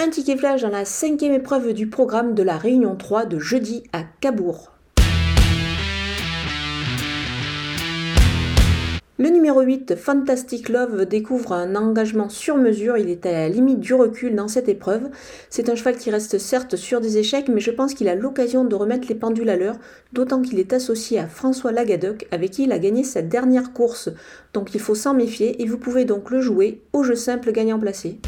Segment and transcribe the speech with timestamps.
[0.00, 3.82] Un ticket flash dans la cinquième épreuve du programme de la Réunion 3 de jeudi
[3.92, 4.70] à Cabourg.
[9.18, 12.96] Le numéro 8, Fantastic Love, découvre un engagement sur mesure.
[12.96, 15.08] Il est à la limite du recul dans cette épreuve.
[15.50, 18.64] C'est un cheval qui reste certes sur des échecs, mais je pense qu'il a l'occasion
[18.64, 19.78] de remettre les pendules à l'heure,
[20.12, 24.10] d'autant qu'il est associé à François Lagadoc, avec qui il a gagné sa dernière course.
[24.54, 27.80] Donc il faut s'en méfier et vous pouvez donc le jouer au jeu simple gagnant
[27.80, 28.20] placé.